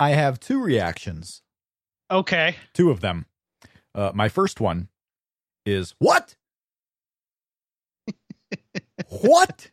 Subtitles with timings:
[0.00, 1.42] I have two reactions.
[2.10, 2.56] Okay.
[2.72, 3.26] Two of them.
[3.94, 4.88] Uh, my first one
[5.66, 6.36] is what?
[9.08, 9.70] what?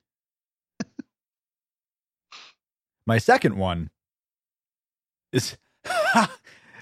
[3.07, 3.91] My second one
[5.31, 5.57] is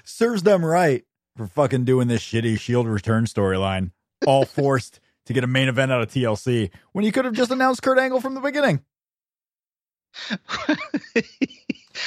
[0.04, 1.04] serves them right
[1.36, 3.92] for fucking doing this shitty Shield return storyline,
[4.26, 7.52] all forced to get a main event out of TLC when you could have just
[7.52, 8.82] announced Kurt Angle from the beginning.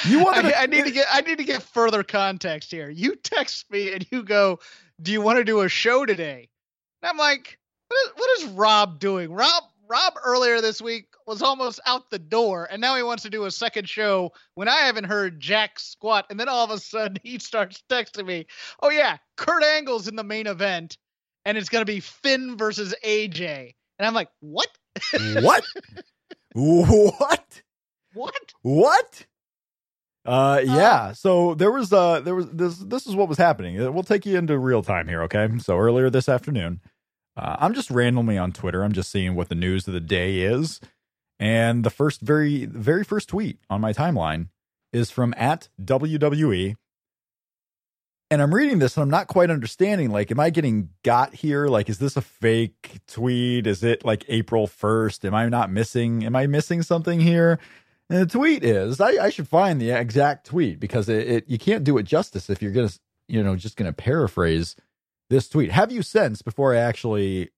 [0.04, 0.44] You want?
[0.44, 1.06] I, I, need to get.
[1.10, 2.90] I need to get further context here.
[2.90, 4.60] You text me and you go,
[5.00, 6.48] "Do you want to do a show today?"
[7.02, 11.42] And I'm like, "What is, what is Rob doing?" Rob Rob earlier this week was
[11.42, 14.78] almost out the door, and now he wants to do a second show when I
[14.78, 16.26] haven't heard Jack squat.
[16.30, 18.46] And then all of a sudden he starts texting me,
[18.82, 20.98] "Oh yeah, Kurt Angle's in the main event,
[21.44, 24.68] and it's gonna be Finn versus AJ." And I'm like, "What?
[25.40, 25.64] what?
[26.52, 27.62] what?
[28.12, 28.54] What?
[28.62, 29.26] What?"
[30.26, 31.12] Uh, yeah.
[31.12, 33.76] So there was uh there was this this is what was happening.
[33.94, 35.48] We'll take you into real time here, okay?
[35.58, 36.80] So earlier this afternoon,
[37.36, 38.82] uh, I'm just randomly on Twitter.
[38.82, 40.80] I'm just seeing what the news of the day is,
[41.38, 44.48] and the first very very first tweet on my timeline
[44.92, 46.74] is from at WWE.
[48.28, 50.10] And I'm reading this and I'm not quite understanding.
[50.10, 51.68] Like, am I getting got here?
[51.68, 53.68] Like, is this a fake tweet?
[53.68, 55.26] Is it like April 1st?
[55.26, 56.24] Am I not missing?
[56.24, 57.60] Am I missing something here?
[58.08, 61.58] And the tweet is I, I should find the exact tweet because it, it, you
[61.58, 62.90] can't do it justice if you're gonna
[63.28, 64.76] you know just gonna paraphrase
[65.28, 65.72] this tweet.
[65.72, 67.50] Have you since before I actually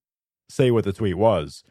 [0.49, 1.65] say what the tweet was?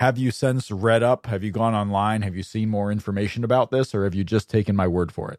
[0.00, 1.26] Have you since read up?
[1.26, 2.22] Have you gone online?
[2.22, 5.30] Have you seen more information about this, or have you just taken my word for
[5.30, 5.38] it?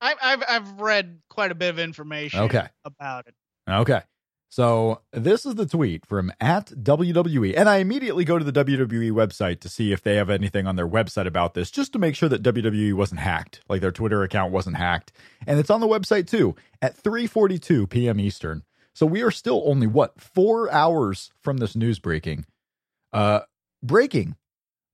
[0.00, 2.40] I've I've, I've read quite a bit of information.
[2.40, 2.68] Okay.
[2.84, 3.34] about it.
[3.68, 4.02] Okay.
[4.50, 7.54] So this is the tweet from at WWE.
[7.56, 10.74] And I immediately go to the WWE website to see if they have anything on
[10.74, 14.24] their website about this, just to make sure that WWE wasn't hacked, like their Twitter
[14.24, 15.12] account wasn't hacked.
[15.46, 18.18] And it's on the website too at 3:42 p.m.
[18.18, 18.64] Eastern.
[18.92, 22.44] So we are still only what four hours from this news breaking.
[23.12, 23.40] Uh,
[23.84, 24.34] breaking.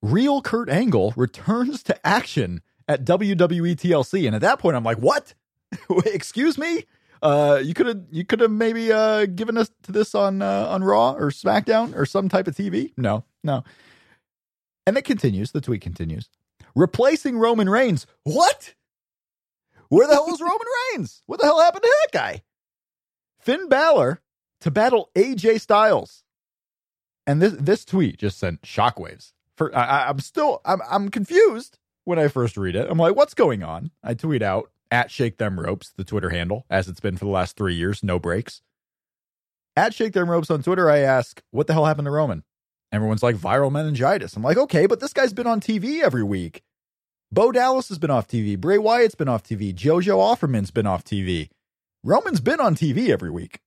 [0.03, 4.99] Real Kurt Angle returns to action at WWE TLC, and at that point, I'm like,
[4.99, 5.33] what?
[6.05, 6.84] Excuse me?
[7.22, 10.66] Uh, you could have you could have maybe uh given us to this on uh,
[10.69, 12.93] on Raw or SmackDown or some type of TV.
[12.97, 13.65] No, no.
[14.87, 15.53] And it continues.
[15.53, 16.28] The tweet continues.
[16.75, 18.06] Replacing Roman Reigns.
[18.25, 18.75] What?
[19.88, 20.59] Where the hell is Roman
[20.93, 21.22] Reigns?
[21.27, 22.43] What the hell happened to that guy?
[23.41, 24.21] Finn Balor
[24.60, 26.22] to battle AJ Styles.
[27.27, 29.33] And this this tweet just sent shockwaves.
[29.56, 32.87] For I, I'm still I'm I'm confused when I first read it.
[32.88, 33.91] I'm like, what's going on?
[34.03, 37.30] I tweet out at Shake Them Ropes, the Twitter handle, as it's been for the
[37.30, 38.62] last three years, no breaks.
[39.76, 42.44] At Shake Them Ropes on Twitter, I ask, what the hell happened to Roman?
[42.92, 44.36] Everyone's like, viral meningitis.
[44.36, 46.62] I'm like, okay, but this guy's been on TV every week.
[47.32, 48.58] Bo Dallas has been off TV.
[48.58, 49.74] Bray Wyatt's been off TV.
[49.74, 51.50] JoJo Offerman's been off TV.
[52.04, 53.60] Roman's been on TV every week.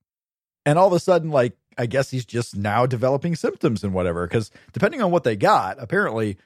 [0.64, 4.26] And all of a sudden, like, I guess he's just now developing symptoms and whatever.
[4.26, 6.38] Because depending on what they got, apparently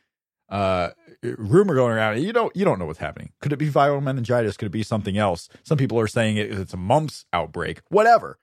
[0.49, 0.91] uh
[1.22, 3.32] rumor going around you don't you don't know what's happening.
[3.41, 4.56] Could it be viral meningitis?
[4.56, 5.49] Could it be something else?
[5.62, 8.38] Some people are saying it, it's a mumps outbreak whatever.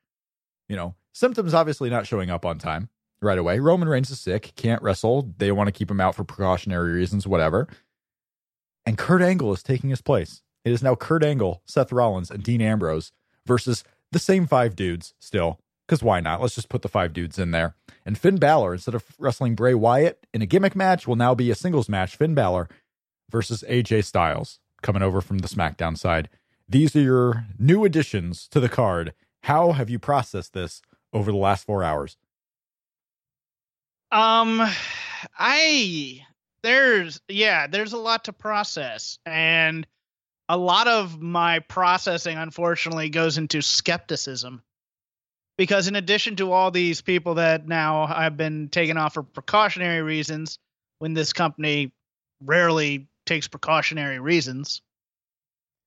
[0.67, 2.89] You know symptoms obviously not showing up on time
[3.21, 3.59] right away.
[3.59, 5.33] Roman reigns is sick can't wrestle.
[5.37, 7.67] They want to keep him out for precautionary reasons whatever.
[8.85, 10.41] And kurt angle is taking his place.
[10.65, 13.11] It is now kurt angle seth rollins and dean ambrose
[13.45, 15.59] versus the same five dudes still
[15.91, 16.41] because why not?
[16.41, 17.75] Let's just put the five dudes in there.
[18.05, 21.51] And Finn Balor, instead of wrestling Bray Wyatt in a gimmick match, will now be
[21.51, 22.15] a singles match.
[22.15, 22.67] Finn Balor
[23.29, 26.29] versus AJ Styles coming over from the SmackDown side.
[26.67, 29.13] These are your new additions to the card.
[29.43, 30.81] How have you processed this
[31.13, 32.17] over the last four hours?
[34.11, 34.61] Um,
[35.37, 36.25] I
[36.63, 39.87] there's yeah, there's a lot to process, and
[40.49, 44.61] a lot of my processing, unfortunately, goes into skepticism
[45.61, 50.01] because in addition to all these people that now have been taken off for precautionary
[50.01, 50.57] reasons,
[50.97, 51.93] when this company
[52.43, 54.81] rarely takes precautionary reasons,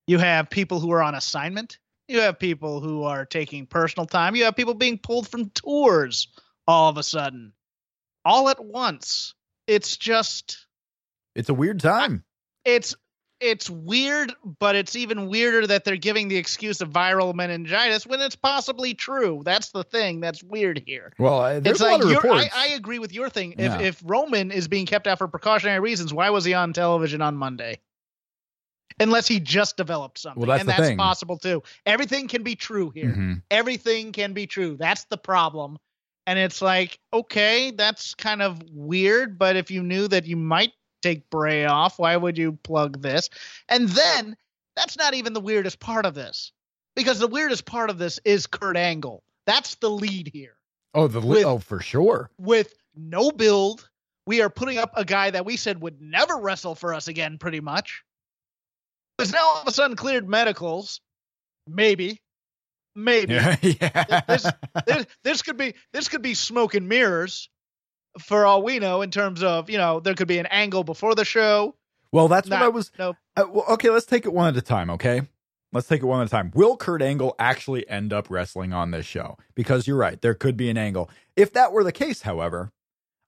[0.07, 1.77] you have people who are on assignment.
[2.07, 4.33] You have people who are taking personal time.
[4.37, 6.29] You have people being pulled from tours
[6.65, 7.51] all of a sudden,
[8.23, 9.33] all at once.
[9.67, 10.67] It's just.
[11.35, 12.23] It's a weird time.
[12.63, 12.95] It's
[13.39, 18.21] it's weird, but it's even weirder that they're giving the excuse of viral meningitis when
[18.21, 19.41] it's possibly true.
[19.43, 21.11] That's the thing that's weird here.
[21.19, 22.49] Well, uh, there's it's a like lot of I, reports.
[22.55, 23.55] I agree with your thing.
[23.57, 23.75] Yeah.
[23.79, 27.21] If if Roman is being kept out for precautionary reasons, why was he on television
[27.21, 27.79] on Monday?
[28.99, 30.97] Unless he just developed something, Well, that's and that's thing.
[30.97, 31.63] possible too.
[31.85, 33.13] Everything can be true here.
[33.13, 33.41] Mhm.
[33.51, 34.77] Everything can be true.
[34.77, 35.77] That's the problem.
[36.25, 40.71] And it's like, okay, that's kind of weird, but if you knew that you might
[41.01, 43.29] take Bray off, why would you plug this?
[43.69, 44.35] And then
[44.75, 46.51] that's not even the weirdest part of this.
[46.95, 49.21] Because the weirdest part of this is Kurt Angle.
[49.45, 50.55] That's the lead here.
[50.93, 52.31] Oh, the with- oh for sure.
[52.39, 53.87] With no build,
[54.25, 57.37] we are putting up a guy that we said would never wrestle for us again,
[57.37, 58.03] pretty much.
[59.19, 61.01] Is now all of a sudden cleared medicals.
[61.67, 62.21] Maybe.
[62.95, 64.21] Maybe Yeah, yeah.
[64.27, 64.51] This-
[64.85, 67.49] this, this could be this could be smoke and mirrors
[68.19, 71.15] for all we know in terms of you know there could be an angle before
[71.15, 71.75] the show
[72.15, 72.91] well, that's what I was.
[72.97, 74.89] no Uh, well, okay, let's take it one at a time.
[74.89, 75.23] Okay,
[75.73, 76.49] let's take it one at a time.
[76.55, 79.37] Will Kurt Angle actually end up wrestling on this show?
[79.53, 81.09] Because you're right, there could be an angle.
[81.35, 82.71] If that were the case, however,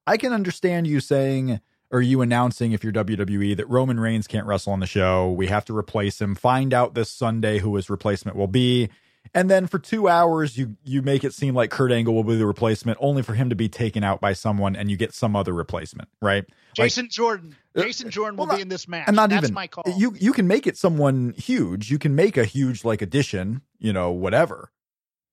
[0.06, 1.60] I can understand you saying
[1.92, 5.34] or you announcing if you're WWE that Roman Reigns can't wrestle on the show.
[5.34, 6.34] We have to replace him.
[6.34, 8.88] Find out this Sunday who his replacement will be.
[9.34, 12.36] And then for two hours, you you make it seem like Kurt Angle will be
[12.36, 15.36] the replacement, only for him to be taken out by someone, and you get some
[15.36, 16.46] other replacement, right?
[16.78, 17.56] Like- jason jordan.
[17.76, 19.06] Uh, jason jordan will well, be in this match.
[19.08, 19.54] and not that's even.
[19.54, 19.84] my call.
[19.98, 21.90] You you can make it someone huge.
[21.90, 24.72] You can make a huge like addition you know whatever.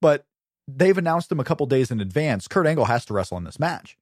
[0.00, 0.26] But
[0.66, 2.48] they've announced him a couple days in advance.
[2.48, 3.96] Kurt angle has to wrestle in this match.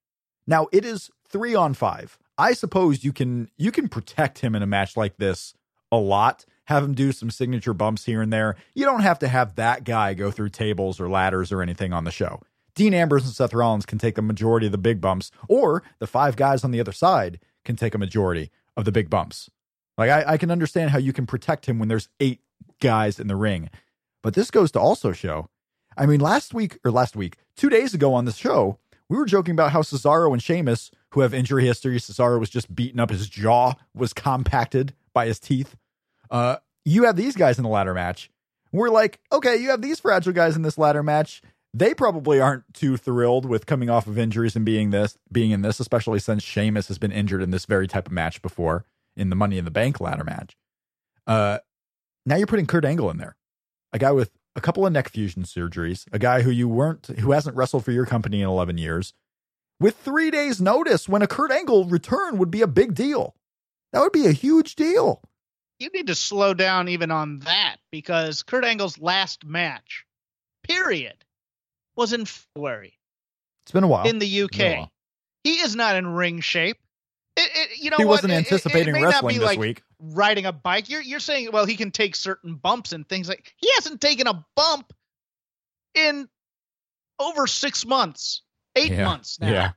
[0.47, 2.19] Now it is three on five.
[2.39, 5.55] I suppose you can you can protect him in a match like this
[5.91, 9.29] a lot have him do some signature bumps here and there you don't have to
[9.29, 12.41] have that guy go through tables or ladders or anything on the show
[12.75, 16.07] Dean Ambrose and Seth Rollins can take the majority of the big bumps, or the
[16.07, 19.51] five guys on the other side can take a majority of the big bumps.
[19.99, 22.41] Like I, I can understand how you can protect him when there's eight
[22.81, 23.69] guys in the ring.
[24.23, 25.49] But this goes to also show.
[25.97, 28.79] I mean, last week or last week, two days ago on the show,
[29.09, 32.75] we were joking about how Cesaro and Sheamus, who have injury history, Cesaro was just
[32.75, 35.77] beaten up, his jaw was compacted by his teeth.
[36.33, 38.31] Uh, you have these guys in the ladder match.
[38.73, 41.43] We're like, okay, you have these fragile guys in this ladder match.
[41.75, 45.63] They probably aren't too thrilled with coming off of injuries and being this, being in
[45.63, 48.87] this, especially since Sheamus has been injured in this very type of match before
[49.17, 50.57] in the Money in the Bank ladder match.
[51.27, 51.59] Uh,
[52.27, 53.37] now you're putting Kurt Angle in there,
[53.93, 57.33] a guy with a couple of neck fusion surgeries, a guy who you weren't, who
[57.33, 59.13] hasn't wrestled for your company in 11 years,
[59.81, 63.35] with three days' notice when a Kurt Angle return would be a big deal.
[63.93, 65.23] That would be a huge deal.
[65.83, 70.05] You need to slow down even on that because kurt angle's last match
[70.63, 71.17] period
[71.97, 72.99] was in february
[73.65, 74.07] It's been a while.
[74.07, 74.93] in the uk Been a while.
[75.45, 76.79] he is not in ring shape
[77.37, 78.11] it, it, you know he what?
[78.13, 79.83] wasn't It- it- anticipating wrestling this like week.
[79.99, 80.91] riding a bike.
[80.91, 84.27] You're you're saying well he can take certain bumps and things like he hasn't taken
[84.27, 84.93] a bump
[85.95, 86.29] in
[87.19, 88.43] over six months,
[88.77, 89.51] eight Yeah, months now.
[89.51, 89.73] Yeah.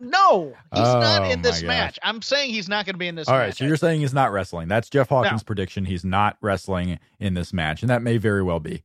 [0.00, 1.98] No, he's not Oh, in this match.
[2.02, 3.28] I'm saying he's not going to be in this.
[3.28, 3.40] All match.
[3.46, 4.66] right, so you're saying he's not wrestling.
[4.68, 5.84] That's Jeff Hawkins' prediction.
[5.84, 8.82] He's not wrestling in this match, and that may very well be.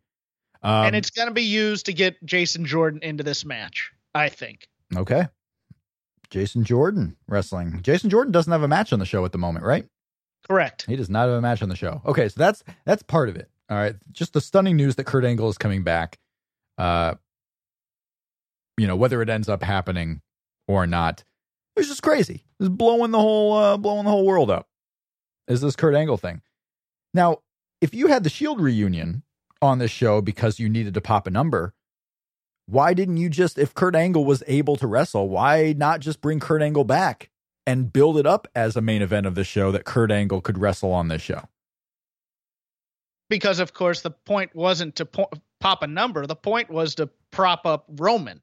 [0.61, 3.91] Um, and it's going to be used to get Jason Jordan into this match.
[4.13, 4.67] I think.
[4.95, 5.27] okay.
[6.29, 7.79] Jason Jordan wrestling.
[7.83, 9.87] Jason Jordan doesn't have a match on the show at the moment, right?
[10.47, 10.85] Correct.
[10.87, 12.01] He does not have a match on the show.
[12.05, 13.49] Okay, so that's that's part of it.
[13.69, 16.19] All right, just the stunning news that Kurt Angle is coming back.
[16.77, 17.15] Uh,
[18.77, 20.21] you know whether it ends up happening
[20.67, 21.23] or not,
[21.75, 22.43] it's just crazy.
[22.59, 24.67] It's blowing the whole uh, blowing the whole world up.
[25.47, 26.41] Is this Kurt Angle thing?
[27.13, 27.39] Now,
[27.81, 29.23] if you had the Shield reunion
[29.61, 31.73] on this show because you needed to pop a number,
[32.65, 36.39] why didn't you just, if Kurt Angle was able to wrestle, why not just bring
[36.39, 37.29] Kurt Angle back
[37.65, 40.57] and build it up as a main event of the show that Kurt Angle could
[40.57, 41.47] wrestle on this show?
[43.29, 46.25] Because of course the point wasn't to po- pop a number.
[46.25, 48.41] The point was to prop up Roman.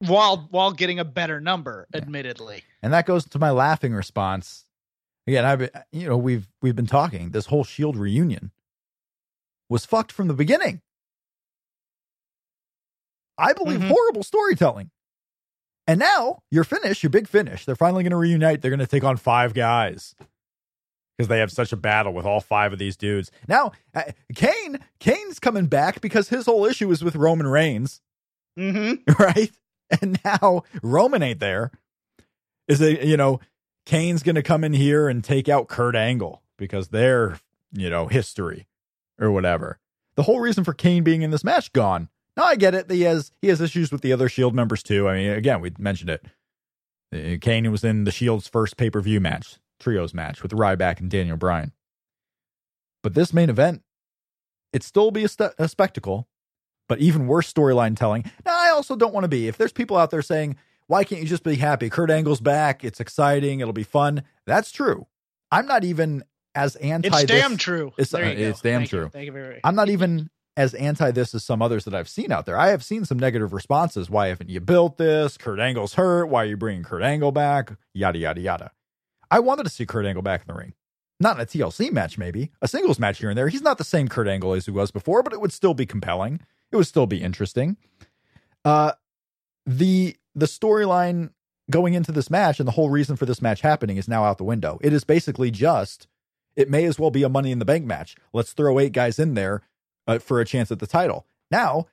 [0.00, 2.00] While while getting a better number, Yeah.
[2.02, 2.64] admittedly.
[2.82, 4.66] And that goes to my laughing response.
[5.26, 7.30] Again, I've you know we've we've been talking.
[7.30, 8.50] This whole Shield reunion
[9.70, 10.82] was fucked from the beginning.
[13.38, 13.88] I believe Mhm.
[13.88, 14.90] horrible storytelling.
[15.86, 18.62] And now your finish, your big finish, they're finally going to reunite.
[18.62, 20.14] They're going to take on five guys
[21.16, 23.30] because they have such a battle with all five of these dudes.
[23.48, 28.00] Now, uh, Kane, Kane's coming back because his whole issue is with Roman Reigns
[28.58, 29.12] Mm-hmm.
[29.22, 29.50] right?
[30.00, 31.70] And now Roman ain't there.
[32.68, 33.40] Is it, you know,
[33.86, 37.38] Kane's going to come in here and take out Kurt Angle because they're,
[37.72, 38.66] you know, history
[39.20, 39.78] or whatever.
[40.16, 42.08] The whole reason for Kane being in this match gone.
[42.36, 42.90] Now I get it.
[42.90, 45.08] He has he has issues with the other Shield members too.
[45.08, 46.24] I mean, again, we mentioned it.
[47.14, 49.58] Uh, Kane was in the Shield's first pay per view match.
[49.78, 51.72] trios match with Ryback and Daniel Bryan.
[53.02, 53.82] But this main event,
[54.72, 56.26] it'd still be a, st- a spectacle,
[56.88, 58.24] but even worse storyline telling.
[58.46, 59.48] Now, also don't want to be.
[59.48, 61.88] If there's people out there saying, why can't you just be happy?
[61.88, 62.84] Kurt Angle's back.
[62.84, 63.60] It's exciting.
[63.60, 64.22] It'll be fun.
[64.46, 65.06] That's true.
[65.50, 67.08] I'm not even as anti.
[67.08, 67.92] It's this- damn true.
[67.96, 68.40] It's, There you uh, go.
[68.42, 68.98] it's damn Thank you.
[69.00, 69.08] true.
[69.08, 69.60] Thank you very much.
[69.64, 72.58] I'm not even as anti this as some others that I've seen out there.
[72.58, 74.08] I have seen some negative responses.
[74.10, 75.36] Why haven't you built this?
[75.36, 76.26] Kurt Angle's hurt.
[76.26, 77.72] Why are you bringing Kurt Angle back?
[77.92, 78.70] Yada, yada, yada.
[79.30, 80.74] I wanted to see Kurt Angle back in the ring.
[81.18, 82.50] Not in a TLC match, maybe.
[82.60, 83.48] A singles match here and there.
[83.48, 85.86] He's not the same Kurt Angle as he was before, but it would still be
[85.86, 86.40] compelling.
[86.70, 87.76] It would still be interesting.
[88.64, 88.92] Uh,
[89.66, 91.30] the the storyline
[91.70, 94.38] going into this match and the whole reason for this match happening is now out
[94.38, 94.78] the window.
[94.82, 96.06] It is basically just
[96.56, 98.16] it may as well be a money in the bank match.
[98.32, 99.62] Let's throw eight guys in there
[100.06, 101.26] uh, for a chance at the title.
[101.50, 101.86] Now,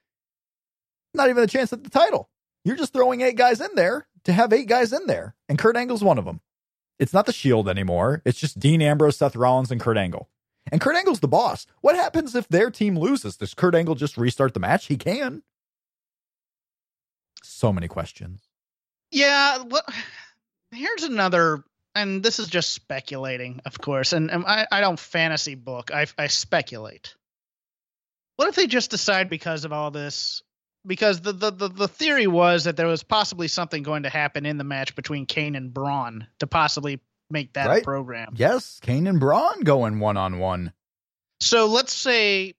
[1.14, 2.30] not even a chance at the title.
[2.64, 5.76] You're just throwing eight guys in there to have eight guys in there, and Kurt
[5.76, 6.42] Angle's one of them.
[7.00, 8.22] It's not the Shield anymore.
[8.24, 10.30] It's just Dean Ambrose, Seth Rollins, and Kurt Angle.
[10.72, 11.66] And Kurt Angle's the boss.
[11.82, 13.38] What happens if their team loses?
[13.38, 14.86] Does Kurt Angle just restart the match?
[14.86, 15.42] He can.
[17.62, 18.42] So many questions.
[19.12, 19.84] Yeah, well,
[20.72, 21.64] here's another,
[21.94, 25.92] and this is just speculating, of course, and, and I, I don't fantasy book.
[25.94, 27.14] I, I speculate.
[28.38, 30.42] What if they just decide because of all this?
[30.88, 34.48] Because the, the, the, the theory was that there was possibly something going to happen
[34.48, 37.00] in the match between Kane and Braun to possibly
[37.30, 37.84] make that Right.
[37.84, 38.34] program.
[38.38, 40.74] Yes, Kane and Braun going one on one.
[41.42, 42.56] So let's say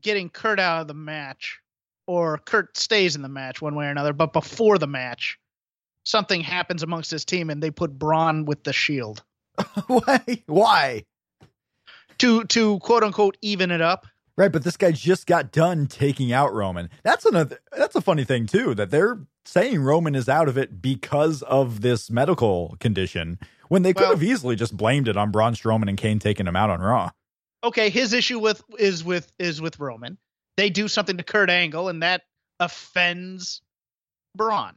[0.00, 1.58] getting Kurt out of the match,
[2.06, 5.38] or Kurt stays in the match one way or another, but before the match,
[6.04, 9.22] something happens amongst his team and they put Braun with the Shield
[9.86, 10.42] Why?
[10.46, 11.04] Why?
[12.18, 14.06] to to quote unquote even it up.
[14.38, 16.90] Right, but this guy just got done taking out Roman.
[17.02, 20.82] That's another that's a funny thing too that they're saying Roman is out of it
[20.82, 25.30] because of this medical condition when they could Well- have easily just blamed it on
[25.30, 27.10] Braun Strowman and Kane taking him out on Raw.
[27.64, 30.18] Okay, his issue with is with is with Roman.
[30.56, 32.22] They do something to Kurt Angle and that
[32.60, 33.60] offends
[34.34, 34.74] Braun.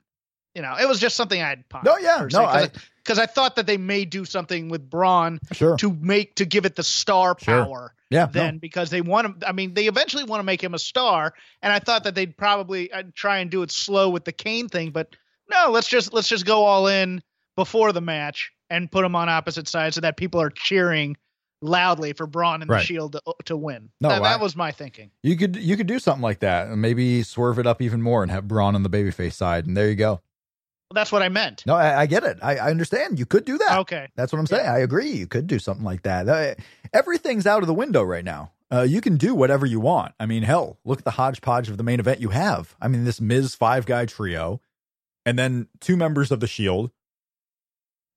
[0.55, 1.93] You know, it was just something I'd pondered.
[1.93, 5.77] No, yeah, no, I because I thought that they may do something with Braun sure.
[5.77, 7.63] to make to give it the star Sure.
[7.65, 7.93] power.
[8.09, 8.31] Yeah, no.
[8.31, 11.33] then because they want to I mean they eventually want to make him a star
[11.61, 14.67] and I thought that they'd probably uh, try and do it slow with the Kane
[14.67, 15.15] thing but
[15.49, 17.21] no let's just let's just go all in
[17.55, 21.17] before the match and put them on opposite sides so that people are cheering
[21.61, 22.79] loudly for Braun and Right.
[22.79, 23.89] the Shield to, to win.
[24.01, 25.11] No, that, that was my thinking.
[25.23, 28.23] You could you could do something like that and maybe swerve it up even more
[28.23, 30.11] and have Braun on the babyface side, and there you go.
[30.11, 31.63] Well, that's what I meant.
[31.67, 32.39] No, I, I get it.
[32.41, 33.19] I, I understand.
[33.19, 33.77] You could do that.
[33.79, 34.07] Okay.
[34.15, 34.67] That's what I'm saying.
[34.67, 35.11] I agree.
[35.11, 36.27] You could do something like that.
[36.27, 36.55] Uh,
[36.93, 38.53] everything's out of the window right now.
[38.71, 40.13] Uh, you can do whatever you want.
[40.19, 42.75] I mean, hell, look at the hodgepodge of the main event you have.
[42.81, 44.61] I mean, this Miz five guy trio,
[45.27, 46.89] and then two members of the Shield,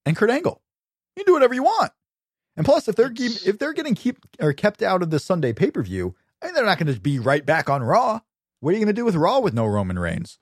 [0.07, 0.61] and Kurt Angle.
[1.17, 1.93] You can do whatever you want.
[2.57, 5.71] And plus, if they're if they're getting keep or kept out of the Sunday pay
[5.71, 8.21] per view, I mean, they're not going to be right back on Raw.
[8.61, 10.39] What are you going to do with Raw with no Roman Reigns?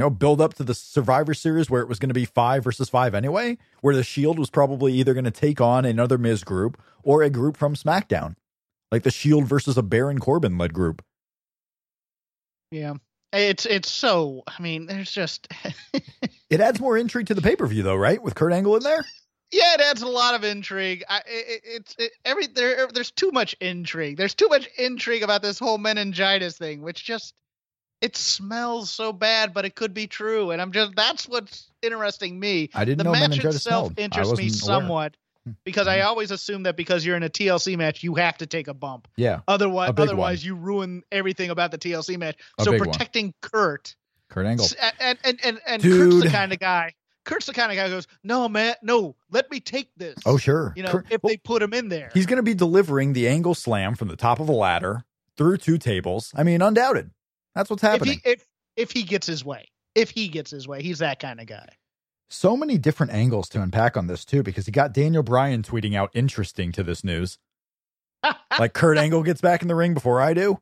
[0.00, 2.64] you know, build up to the Survivor Series where it was going to be five
[2.64, 6.42] versus five anyway, where the Shield was probably either going to take on another Miz
[6.42, 8.34] group or a group from SmackDown,
[8.90, 11.04] like the Shield versus a Baron Corbin led group.
[12.70, 12.94] Yeah.
[13.34, 15.52] It's it's so I mean there's just
[16.48, 18.22] It adds more intrigue to the pay per view, though, right?
[18.22, 19.04] With Kurt Angle in there.
[19.52, 21.04] Yeah, it adds a lot of intrigue.
[21.08, 22.86] I, it, it's it, every there.
[22.92, 24.16] There's too much intrigue.
[24.16, 27.34] There's too much intrigue about this whole meningitis thing, which just
[28.00, 30.52] it smells so bad, but it could be true.
[30.52, 32.70] And I'm just that's what's interesting me.
[32.74, 33.98] I didn't the know match meningitis itself smelled.
[33.98, 34.50] Interests me aware.
[34.50, 34.54] Hmm.
[34.54, 35.16] somewhat
[35.64, 38.68] because I always assume that because you're in a TLC match, you have to take
[38.68, 39.08] a bump.
[39.16, 42.36] Yeah, Otherwise, otherwise you ruin everything about the TLC match.
[42.58, 42.90] A so big one.
[42.90, 43.94] protecting Kurt
[44.28, 44.66] Kurt Angle.
[45.00, 46.94] And and and, and Kurt's the kind of guy.
[47.30, 50.36] Kurt's the kind of guy who goes, "No, man, no, let me take this." Oh,
[50.36, 50.72] sure.
[50.76, 52.10] you know, Kurt- if well, they put him in there.
[52.12, 55.04] he's going to be delivering the angle slam from the top of a ladder
[55.36, 56.32] through two tables.
[56.34, 57.10] I mean, undoubted.
[57.54, 58.20] That's what's if happening.
[58.24, 58.46] he if
[58.76, 61.68] if he gets his way, if he gets his way, he's that kind of guy.
[62.28, 65.94] so many different angles to unpack on this too, because he got Daniel Bryan tweeting
[65.96, 67.38] out interesting to this news.
[68.58, 70.58] like Kurt Angle gets back in the ring before I do.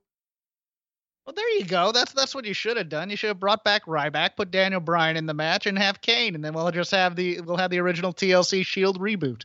[1.28, 1.92] Well, there you go.
[1.92, 3.10] That's that's what you should have done.
[3.10, 6.34] You should have brought back Ryback, put Daniel Bryan in the match, and have Kane,
[6.34, 9.42] and then we'll just have the we'll have the original TLC Shield reboot.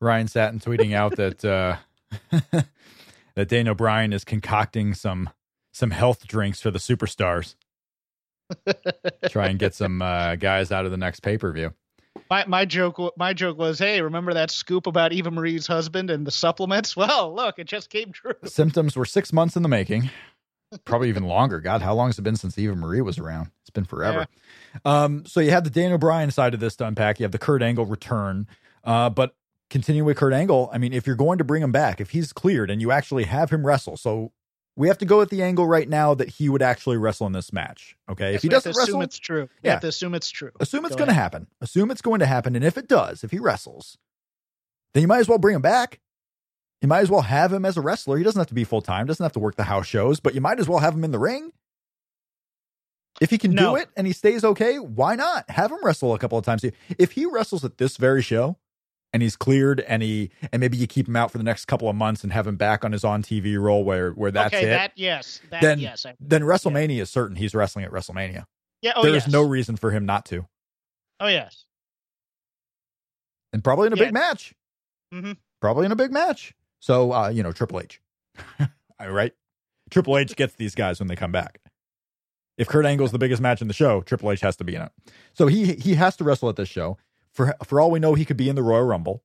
[0.00, 1.76] Ryan Satin tweeting out that uh,
[3.36, 5.30] that Daniel Bryan is concocting some
[5.72, 7.54] some health drinks for the superstars.
[9.28, 11.72] Try and get some uh, guys out of the next pay per view.
[12.28, 16.26] My my joke my joke was, hey, remember that scoop about Eva Marie's husband and
[16.26, 16.96] the supplements?
[17.02, 18.34] Well, look, it just came true.
[18.44, 20.10] Symptoms were six months in the making,
[20.84, 21.60] probably even longer.
[21.60, 23.50] God, how long has it been since Eva Marie was around?
[23.62, 24.26] It's been forever.
[24.84, 27.20] Um, so you have the Daniel Bryan side of this to unpack.
[27.20, 28.46] You have the Kurt Angle return.
[28.84, 29.34] Uh, but
[29.70, 32.32] continuing with Kurt Angle, I mean, if you're going to bring him back, if he's
[32.32, 34.32] cleared and you actually have him wrestle, so
[34.76, 37.32] we have to go with the angle right now that he would actually wrestle in
[37.34, 37.94] this match.
[38.08, 39.48] Okay, Yes, if he we have to doesn't assume wrestle, it's true.
[39.62, 39.80] We Yeah.
[39.82, 40.50] assume it's true.
[40.60, 41.46] assume it's Go going to happen.
[41.60, 43.98] Assume it's going to happen, and if it does, if he wrestles,
[44.94, 46.00] then you might as well bring him back.
[46.82, 48.18] You might as well have him as a wrestler.
[48.18, 49.06] He doesn't have to be full time.
[49.06, 51.12] Doesn't have to work the house shows, but you might as well have him in
[51.12, 51.52] the ring.
[53.20, 53.70] If he can No.
[53.70, 56.64] do it and he stays okay, why not have him wrestle a couple of times?
[56.98, 58.58] If he wrestles at this very show
[59.12, 61.88] and he's cleared and he and maybe you keep him out for the next couple
[61.88, 64.64] of months and have him back on his on TV role where where that's okay,
[64.66, 68.46] it, that yes, that Then- yes, I, then WrestleMania is certain he's wrestling at WrestleMania.
[68.80, 68.94] yeah.
[68.96, 69.26] Oh There yes.
[69.28, 70.48] is no reason for him not to,
[71.20, 71.66] Oh yes.
[73.52, 74.04] and probably in a Yeah.
[74.06, 74.54] big match.
[75.14, 75.36] Mhm.
[75.60, 76.54] Probably in a big match.
[76.82, 78.02] So uh, you know, Triple H,
[79.00, 79.32] right?
[79.90, 81.60] Triple H gets these guys when they come back.
[82.58, 84.82] If Kurt Angle's the biggest match in the show, Triple H has to be in
[84.82, 84.92] it.
[85.32, 86.98] So he he has to wrestle at this show.
[87.32, 89.22] For for all we know, he could be in the Royal Rumble.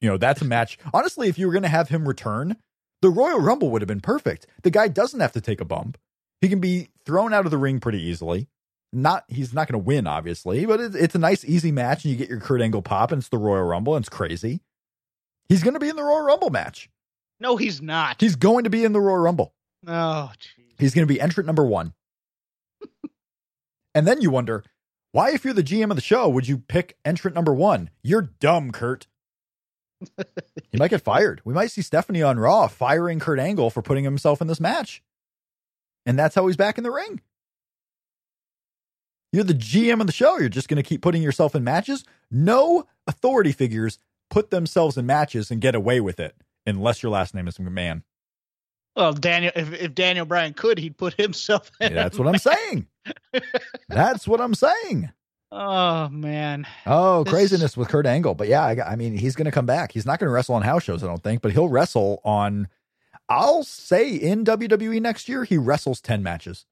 [0.00, 0.78] You know, that's a match.
[0.94, 2.56] Honestly, if you were going to have him return,
[3.02, 4.46] the Royal Rumble would have been perfect.
[4.62, 5.98] The guy doesn't have to take a bump.
[6.40, 8.48] He can be thrown out of the ring pretty easily.
[8.90, 12.12] Not he's not going to win, obviously, but it's, it's a nice, easy match, and
[12.12, 14.62] you get your Kurt Angle pop, and it's the Royal Rumble, and it's crazy.
[15.50, 16.88] He's going to be in the Royal Rumble match.
[17.40, 18.20] No, he's not.
[18.20, 19.52] He's going to be in the Royal Rumble.
[19.84, 20.74] oh, jeez.
[20.78, 21.92] He's going to be entrant number one.
[23.94, 24.62] and then you wonder,
[25.10, 27.90] why, if you're the GM of the show, would you pick entrant number one?
[28.00, 29.08] You're dumb, Kurt.
[30.70, 31.42] he might get fired.
[31.44, 35.02] We might see Stephanie on Raw firing Kurt Angle for putting himself in this match.
[36.06, 37.22] And that's how he's back in the ring.
[39.32, 40.38] You're the GM of the show.
[40.38, 42.04] You're just going to keep putting yourself in matches.
[42.30, 43.98] No authority figures
[44.30, 46.34] put themselves in matches and get away with it
[46.66, 48.02] unless your last name is McMahon.
[48.96, 51.94] Well, Daniel, if, if Daniel Bryan could, he'd put himself in.
[51.94, 52.86] That's what I'm saying.
[53.88, 55.10] That's what I'm saying.
[55.52, 56.66] Oh man.
[56.86, 58.34] Oh, This- craziness with Kurt Angle.
[58.34, 59.92] But yeah, I, I mean, he's going to come back.
[59.92, 62.68] He's not going to wrestle on house shows, I don't think, but he'll wrestle on,
[63.28, 66.66] I'll say in WWE next year, he wrestles 10 matches.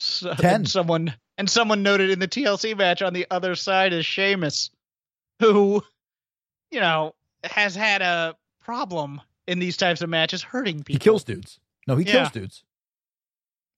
[0.00, 0.54] So, 10.
[0.54, 4.70] And someone and someone noted in the TLC match on the other side is Sheamus,
[5.40, 5.82] who,
[6.74, 10.94] you know, has had a problem in these types of matches hurting people.
[10.94, 11.60] He kills dudes.
[11.86, 12.12] No, he Yeah.
[12.12, 12.64] kills dudes.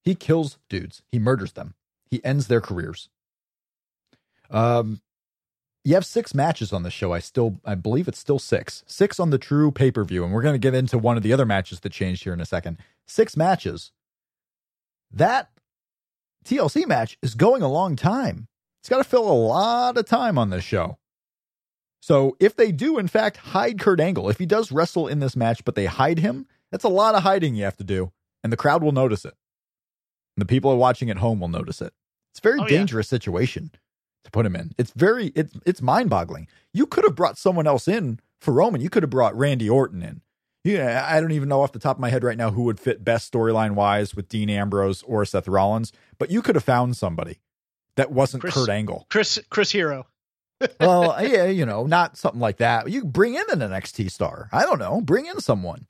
[0.02, 1.02] He kills dudes.
[1.12, 1.74] He murders them.
[2.10, 3.08] He ends their careers.
[4.50, 5.00] Um,
[5.84, 7.12] you have six matches on the show.
[7.12, 8.82] I still, I believe it's still six.
[8.86, 11.22] Six on the true pay per view, and we're going to get into one of
[11.22, 12.78] the other matches that changed here in a second.
[13.06, 13.92] Six matches.
[15.12, 15.50] That
[16.44, 18.48] TLC match is going a long time.
[18.80, 20.98] It's got to fill a lot of time on this show.
[22.06, 25.34] So if they do, in fact, hide Kurt Angle, if he does wrestle in this
[25.34, 28.12] match, but they hide him, that's a lot of hiding you have to do,
[28.44, 29.34] and the crowd will notice it.
[30.36, 31.92] And the people are watching at home will notice it.
[32.30, 32.68] It's a very Oh, yeah.
[32.68, 33.72] dangerous situation
[34.22, 34.70] to put him in.
[34.78, 36.46] It's very it's it's mind boggling.
[36.72, 38.80] You could have brought someone else in for Roman.
[38.80, 40.20] You could have brought Randy Orton in.
[40.62, 42.78] Yeah, I don't even know off the top of my head right now who would
[42.78, 46.96] fit best storyline wise with Dean Ambrose or Seth Rollins, but you could have found
[46.96, 47.40] somebody
[47.96, 49.06] that wasn't Chris- Kurt Angle.
[49.10, 50.06] Chris Chris Hero.
[50.80, 52.88] Well, yeah, you know, not something like that.
[52.90, 54.48] You bring in an NXT star.
[54.52, 55.00] I don't know.
[55.00, 55.86] Bring in someone.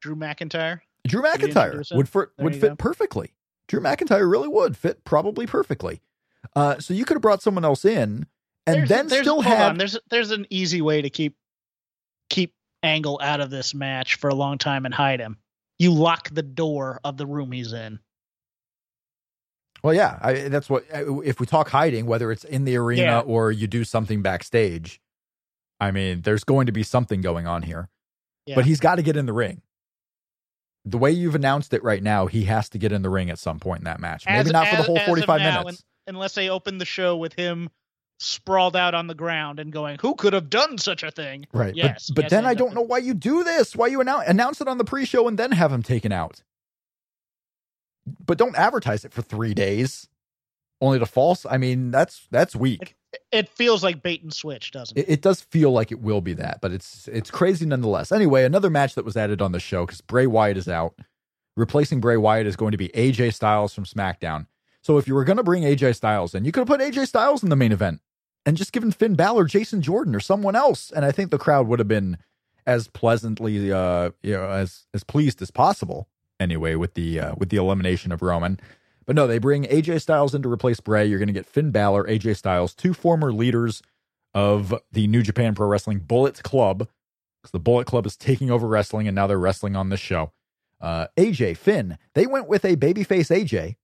[0.00, 0.80] Drew McIntyre.
[1.06, 2.76] Drew McIntyre would for, would fit go.
[2.76, 3.32] perfectly.
[3.66, 6.00] Drew McIntyre really would fit probably perfectly.
[6.56, 8.26] Uh, so you could have brought someone else in
[8.66, 9.78] and There's- then there's- still have on.
[9.78, 11.36] there's there's an easy way to keep
[12.30, 15.36] keep Angle out of this match for a long time and hide him.
[15.78, 17.98] You lock the door of the room he's in.
[19.82, 20.84] Well, yeah, I, that's what.
[20.92, 23.20] If we talk hiding, whether it's in the arena Yeah.
[23.20, 25.00] or you do something backstage,
[25.80, 27.88] I mean, there's going to be something going on here.
[28.46, 28.56] Yeah.
[28.56, 29.62] But he's got to get in the ring.
[30.84, 33.38] The way you've announced it right now, he has to get in the ring at
[33.38, 34.24] some point in that match.
[34.26, 35.84] Maybe As- not for the whole 45 now, minutes.
[36.06, 37.68] unless they open the show with him
[38.20, 41.76] sprawled out on the ground and going, "Who could have done such a thing?" Right.
[41.76, 43.76] Yes, but but yes, then I don't know why you do this.
[43.76, 46.42] Why you announce announce it on the pre-show and then have him taken out.
[48.24, 50.08] But don't advertise it for 3 days
[50.80, 51.46] only to false.
[51.48, 52.96] I mean, that's that's weak.
[53.32, 55.02] It feels like bait and switch, doesn't it?
[55.02, 58.12] It, it does feel like it will be that, but it's it's crazy nonetheless.
[58.12, 60.94] Anyway, another match that was added on the show cuz Bray Wyatt is out.
[61.56, 64.46] Replacing Bray Wyatt is going to be AJ Styles from SmackDown.
[64.82, 67.08] So if you were going to bring AJ Styles in, you could have put AJ
[67.08, 68.00] Styles in the main event
[68.46, 71.66] and just given Finn Balor, Jason Jordan, or someone else, and I think the crowd
[71.66, 72.16] would have been
[72.66, 76.08] as pleasantly, uh, you know, as as pleased as possible.
[76.40, 78.60] Anyway, with the uh, with the elimination of Roman,
[79.06, 81.06] but no, they bring AJ Styles in to replace Bray.
[81.06, 83.82] You're going to get Finn Balor, AJ Styles, two former leaders
[84.34, 86.88] of the New Japan Pro Wrestling Bullet Club,
[87.40, 90.32] because the Bullet Club is taking over wrestling, and now they're wrestling on this show.
[90.80, 93.76] Uh, AJ Finn, they went with a babyface AJ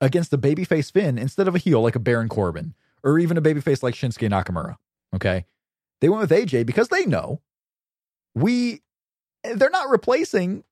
[0.00, 3.42] against a babyface Finn instead of a heel like a Baron Corbin or even a
[3.42, 4.76] babyface like Shinsuke Nakamura.
[5.14, 5.46] Okay.
[6.00, 7.40] They went with AJ because they know
[8.34, 8.82] we
[9.44, 10.64] they're not replacing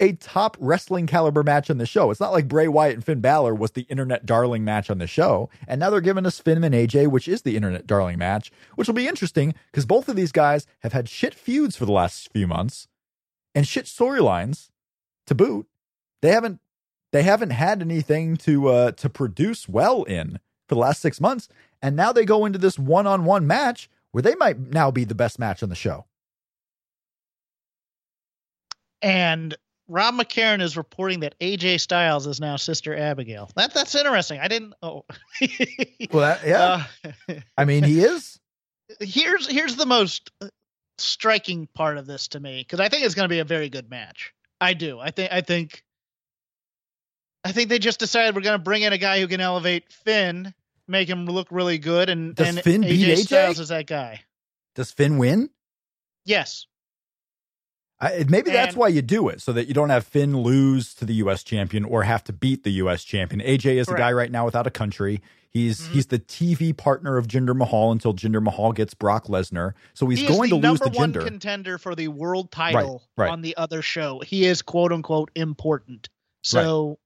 [0.00, 2.10] a top wrestling caliber match on the show.
[2.10, 5.06] It's not like Bray Wyatt and Finn Balor was the internet darling match on the
[5.06, 5.50] show.
[5.68, 8.88] And now they're giving us Finn and AJ, which is the internet darling match, which
[8.88, 12.32] will be interesting because both of these guys have had shit feuds for the last
[12.32, 12.88] few months
[13.54, 14.70] and shit storylines
[15.26, 15.66] to boot.
[16.22, 16.60] They haven't
[17.12, 21.48] they haven't had anything to uh to produce well in for the last 6 months.
[21.82, 25.38] And now they go into this one-on-one match where they might now be the best
[25.38, 26.06] match on the show.
[29.02, 29.56] And
[29.90, 33.50] Rob McCarran is reporting that AJ Styles is now Sister Abigail.
[33.56, 34.38] That that's interesting.
[34.38, 34.74] I didn't.
[34.82, 35.04] Oh,
[36.12, 36.84] well, that, yeah.
[37.28, 38.38] Uh, I mean, he is.
[39.00, 40.32] Here's here's the most
[40.98, 43.68] striking part of this to me because I think it's going to be a very
[43.68, 44.32] good match.
[44.60, 44.98] I do.
[44.98, 45.32] I think.
[45.32, 45.84] I think.
[47.44, 49.92] I think they just decided we're going to bring in a guy who can elevate
[49.92, 50.52] Finn,
[50.88, 53.24] make him look really good, and does and Finn AJ beat AJ?
[53.26, 54.20] Styles is that guy.
[54.74, 55.50] Does Finn win?
[56.24, 56.66] Yes.
[58.00, 61.04] I, maybe that's why you do it so that you don't have Finn lose to
[61.04, 61.42] the U.S.
[61.42, 63.04] champion or have to beat the U.S.
[63.04, 63.40] champion.
[63.40, 65.20] AJ is the guy right now without a country.
[65.50, 65.94] He's mm-hmm.
[65.94, 69.74] he's the TV partner of Jinder Mahal until Jinder Mahal gets Brock Lesnar.
[69.94, 70.94] So he's he going to lose to Jinder.
[70.94, 71.16] Jinder.
[71.16, 73.32] One contender for the world title right, right.
[73.32, 74.20] on the other show.
[74.20, 76.08] He is quote unquote important.
[76.42, 76.88] So.
[76.88, 76.96] Right.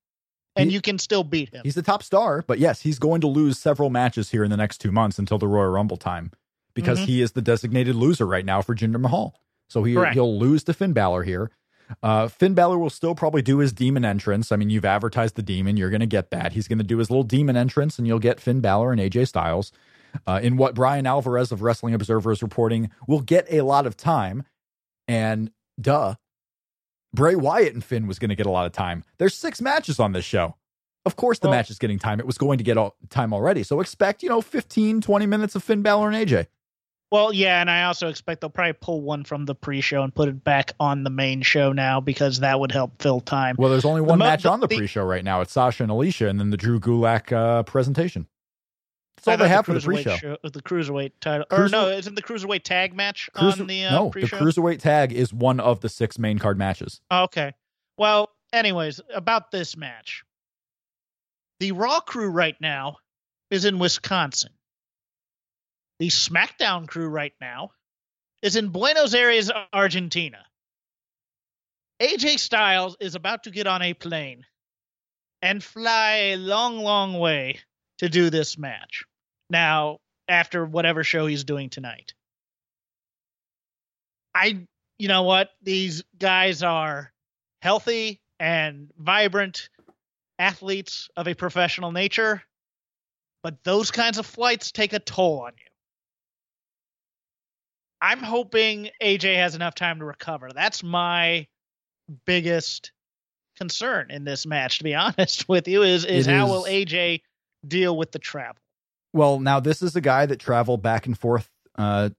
[0.56, 1.62] And he, you can still beat him.
[1.64, 4.56] He's the top star, but yes, he's going to lose several matches here in the
[4.56, 6.30] next two months until the Royal Rumble time
[6.74, 7.08] because mm-hmm.
[7.08, 9.34] he is the designated loser right now for Jinder Mahal.
[9.68, 11.50] So he, he'll lose to Finn Balor here.
[12.02, 14.52] Uh, Finn Balor will still probably do his demon entrance.
[14.52, 15.76] I mean, you've advertised the demon.
[15.76, 16.52] You're going to get that.
[16.52, 19.28] He's going to do his little demon entrance, and you'll get Finn Balor and AJ
[19.28, 19.72] Styles.
[20.28, 23.96] Uh, in what Brian Alvarez of Wrestling Observer is reporting, will get a lot of
[23.96, 24.44] time.
[25.08, 25.50] And
[25.80, 26.14] duh,
[27.12, 29.02] Bray Wyatt and Finn was going to get a lot of time.
[29.18, 30.54] There's six matches on this show.
[31.04, 32.18] Of course, the well, match is getting time.
[32.18, 33.62] It was going to get all, time already.
[33.62, 36.46] So expect, you know, 15, 20 minutes of Finn Balor and AJ.
[37.14, 40.28] Well, yeah, and I also expect they'll probably pull one from the pre-show and put
[40.28, 43.54] it back on the main show now because that would help fill time.
[43.56, 45.40] Well, there's only one the, match the, on the, the, pre-show right now.
[45.40, 48.26] It's Sasha and Alicia, and then the Drew Gulak uh, presentation.
[49.14, 50.16] That's all they have for the pre-show.
[50.16, 53.84] Show, the cruiserweight title, Cruiser- or no, isn't the cruiserweight tag match Cruiser- on the
[53.84, 54.10] uh, no?
[54.10, 54.36] Pre-show?
[54.36, 57.00] The cruiserweight tag is one of the six main card matches.
[57.12, 57.52] Okay.
[57.96, 60.24] Well, anyways, about this match,
[61.60, 62.96] the Raw crew right now
[63.52, 64.50] is in Wisconsin.
[65.98, 67.70] The SmackDown crew right now
[68.42, 70.44] is in Buenos Aires, Argentina.
[72.00, 74.44] AJ Styles is about to get on a plane
[75.40, 77.60] and fly a long, long way
[77.98, 79.04] to do this match.
[79.48, 82.14] Now, after whatever show he's doing tonight.
[84.34, 84.66] I,
[84.98, 85.50] you know what?
[85.62, 87.12] These guys are
[87.62, 89.68] healthy and vibrant
[90.38, 92.42] athletes of a professional nature,
[93.42, 95.73] but those kinds of flights take a toll on you.
[98.04, 100.50] I'm hoping AJ has enough time to recover.
[100.54, 101.46] That's my
[102.26, 102.92] biggest
[103.56, 107.22] concern in this match, to be honest with you, is is how will AJ
[107.66, 108.60] deal with the travel?
[109.14, 112.10] Well, now this is a guy that traveled back and forth uh,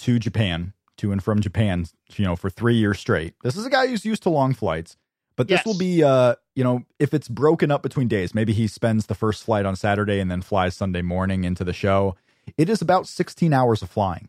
[0.00, 3.34] to Japan, to and from Japan, you know, for three years straight.
[3.42, 4.96] This is a guy who's used to long flights.
[5.36, 5.66] But this yes.
[5.66, 9.16] will be, uh, you know, if it's broken up between days, maybe he spends the
[9.16, 12.14] first flight on Saturday and then flies Sunday morning into the show.
[12.56, 14.28] It is about 16 hours of flying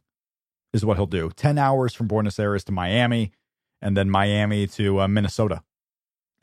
[0.75, 3.31] is what he'll do 10 hours from Buenos Aires to Miami
[3.81, 5.63] and then Miami to uh, Minnesota.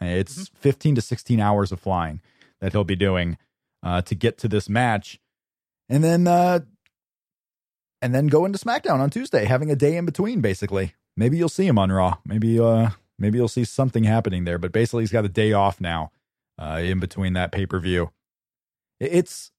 [0.01, 0.57] It's mm-hmm.
[0.59, 2.21] 15 to 16 hours of flying
[2.61, 3.38] that he'll be doing
[3.83, 5.21] uh, to get to this match.
[5.88, 6.61] And then, uh,
[8.01, 10.95] and then go into SmackDown on Tuesday, having a day in between, basically.
[11.16, 12.18] Maybe you'll see him on Raw.
[12.25, 14.59] Maybe, uh, maybe you'll see something happening there.
[14.59, 16.11] But basically, he's got a day off now,
[16.59, 18.11] uh, in between that pay per view.
[18.99, 19.53] It's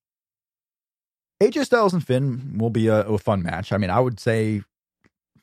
[1.42, 3.72] AJ Styles and Finn will be a, a, fun match.
[3.74, 4.62] I mean, I would say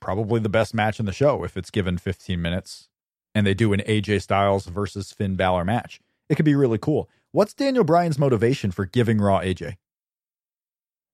[0.00, 2.88] probably the best match in the show if it's given 15 minutes
[3.34, 6.00] and they do an AJ Styles versus Finn Balor match.
[6.28, 7.08] It could be really cool.
[7.32, 9.76] What's Daniel Bryan's motivation for giving Raw AJ?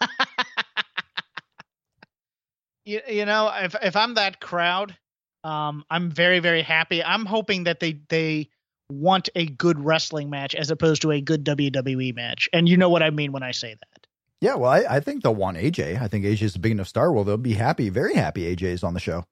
[2.85, 4.97] you, you know, if if I'm that crowd,
[5.43, 7.03] um, I'm very very happy.
[7.03, 8.49] I'm hoping that they they
[8.89, 12.49] want a good wrestling match as opposed to a good WWE match.
[12.53, 13.94] And you know what I mean when I say that.
[14.41, 16.01] Yeah, well, I, I think they'll want AJ.
[16.01, 17.11] I think AJ is a big enough star.
[17.11, 19.25] Well, they'll be happy, very happy AJ is on the show.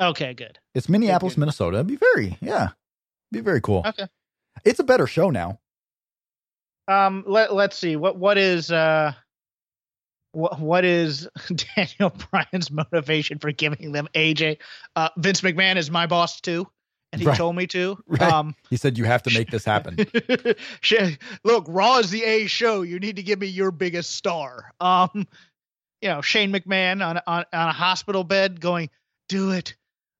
[0.00, 0.58] Okay, good.
[0.74, 1.40] It's Minneapolis, good, good.
[1.40, 1.76] Minnesota.
[1.78, 2.70] It'd be very, yeah,
[3.32, 3.82] be very cool.
[3.86, 4.06] Okay.
[4.64, 5.60] It's a better show now.
[6.86, 9.12] Um, let let's see what what is uh
[10.32, 11.28] what what is
[11.76, 14.58] Daniel Bryan's motivation for giving them AJ?
[14.96, 16.66] Uh, Vince McMahon is my boss too
[17.12, 17.36] and he right.
[17.36, 17.98] told me to.
[18.06, 18.22] Right.
[18.22, 19.96] Um, he said you have to make this happen.
[21.44, 22.82] Look, Raw is the A show.
[22.82, 24.72] You need to give me your biggest star.
[24.80, 25.26] Um,
[26.00, 28.90] you know Shane McMahon on on on a hospital bed going,
[29.28, 29.74] "Do it,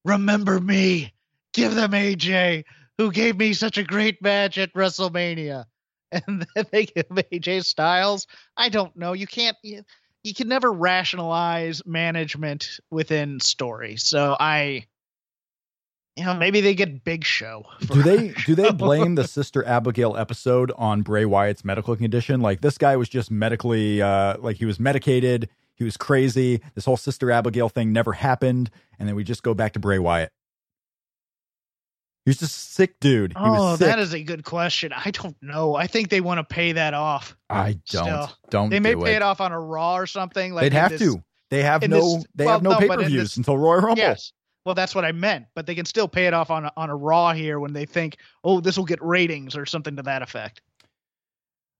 [0.04, 1.12] remember me,
[1.52, 2.64] give them AJ,
[2.98, 5.64] who gave me such a great match at WrestleMania."
[6.10, 8.26] And then they give AJ Styles.
[8.56, 9.12] I don't know.
[9.12, 9.58] You can't.
[9.62, 9.82] You,
[10.22, 13.96] you can never rationalize management within story.
[13.96, 14.86] So I,
[16.18, 17.64] you know, maybe they get Big Show.
[17.80, 22.40] Do they do they blame the Sister Abigail episode on Bray Wyatt's medical condition?
[22.40, 26.60] Like this guy was just medically, uh, like he was medicated, he was crazy.
[26.74, 30.00] This whole Sister Abigail thing never happened, and then we just go back to Bray
[30.00, 30.32] Wyatt.
[32.24, 33.32] He was just a sick dude.
[33.32, 33.86] He oh, was sick.
[33.86, 34.92] that is a good question.
[34.92, 35.76] I don't know.
[35.76, 37.36] I think they want to pay that off.
[37.48, 38.04] I don't.
[38.04, 38.30] Still.
[38.50, 38.70] Don't.
[38.70, 39.22] They may do pay it.
[39.22, 40.52] off on a Raw or something.
[40.52, 41.22] Like They'd have this- to.
[41.50, 42.16] They have no.
[42.16, 43.98] this- they well, have no no, pay per views until Royal Rumble.
[43.98, 44.32] Yes.
[44.68, 45.46] Well, that's what I meant.
[45.54, 47.86] But they can still pay it off on a, on a Raw here when they
[47.86, 50.60] think, oh, this will get ratings or something to that effect.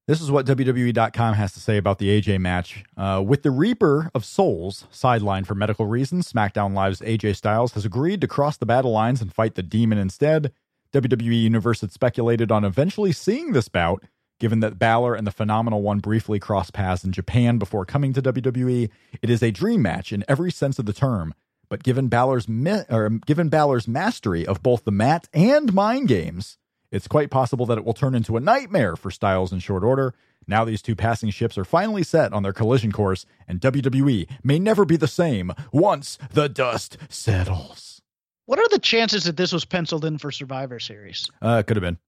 [0.07, 2.85] This is what WWE.com has to say about the AJ match.
[2.97, 7.85] Uh, with the Reaper of Souls sidelined for medical reasons, SmackDown Live's AJ Styles has
[7.85, 10.51] agreed to cross the battle lines and fight the Demon instead.
[10.95, 14.03] WWE Universe had speculated on eventually seeing this bout,
[14.41, 18.23] given that Balor and the Phenomenal One briefly crossed paths in Japan before coming to
[18.23, 18.89] WWE.
[19.21, 21.35] It is a dream match in every sense of the term.
[21.69, 26.57] But given Balor's mi- or given Balor's mastery of both the mat and mind games,
[26.91, 30.15] it's quite possible that it will turn into a nightmare for Styles in short order.
[30.47, 34.59] Now these two passing ships are finally set on their collision course, and WWE may
[34.59, 38.01] never be the same once the dust settles.
[38.47, 41.31] What are the chances that this was penciled in for Survivor Series?
[41.43, 41.99] Uh, could have been.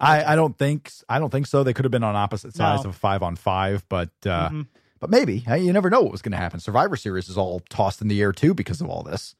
[0.00, 1.62] I, I don't think I don't think so.
[1.62, 2.90] They could have been on opposite sides No.
[2.90, 4.66] of five on five, but uh, Mhm.
[5.00, 6.60] But maybe you never know what was going to happen.
[6.60, 9.34] Survivor Series is all tossed in the air too because of all this.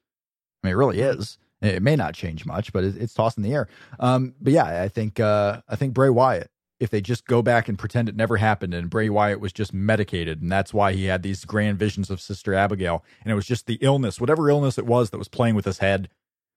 [0.63, 1.39] I mean, it really is.
[1.63, 3.69] It may not change much, but it's tossed in the air.
[3.99, 6.51] Um, but yeah, I think uh, I think Bray Wyatt.
[6.79, 9.75] If they just go back and pretend it never happened, and Bray Wyatt was just
[9.75, 13.45] medicated, and that's why he had these grand visions of Sister Abigail, and it was
[13.45, 16.09] just the illness, whatever illness it was that was playing with his head.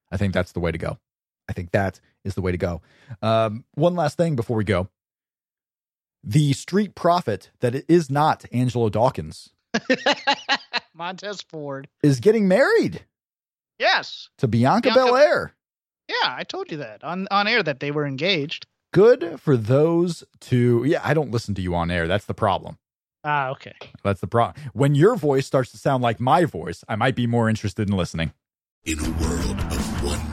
[0.09, 0.97] I think that's the way to go.
[1.49, 2.81] I think that is the way to go.
[3.21, 4.87] Um, one last thing before we go.
[6.23, 9.49] The Street Profit that it is not Angelo Dawkins
[10.93, 11.87] Montez Ford.
[12.01, 13.03] is getting married
[13.79, 14.29] Yes.
[14.37, 15.53] to Bianca, Bianca- Belair.
[16.07, 18.67] Yeah, I told you that on on air that they were engaged.
[18.93, 20.83] Good for those two.
[20.85, 22.07] Yeah, I don't listen to you on air.
[22.07, 22.77] That's the problem.
[23.23, 23.73] Ah, okay.
[24.03, 24.61] That's the problem.
[24.73, 27.95] When your voice starts to sound like my voice, I might be more interested in
[27.97, 28.33] listening.
[28.85, 30.32] In a world of 1 million